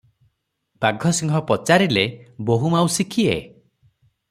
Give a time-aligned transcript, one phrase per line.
[0.85, 2.07] ବାଘସିଂହ ପଚାରିଲେ,
[2.49, 3.39] "ବୋହୁ ମାଉସୀ କିଏ?